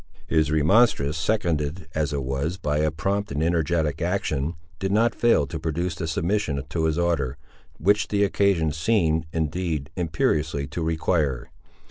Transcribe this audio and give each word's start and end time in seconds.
His 0.25 0.49
remonstrance, 0.49 1.15
seconded, 1.15 1.87
as 1.93 2.11
it 2.11 2.23
was, 2.23 2.57
by 2.57 2.79
a 2.79 2.89
prompt 2.89 3.31
and 3.31 3.43
energetic 3.43 4.01
action, 4.01 4.55
did 4.79 4.91
not 4.91 5.13
fail 5.13 5.45
to 5.45 5.59
produce 5.59 5.93
the 5.93 6.07
submission 6.07 6.63
to 6.69 6.85
his 6.85 6.97
order, 6.97 7.37
which 7.77 8.07
the 8.07 8.23
occasion 8.23 8.71
seemed, 8.71 9.27
indeed, 9.31 9.91
imperiously 9.95 10.65
to 10.65 10.81
require. 10.81 11.51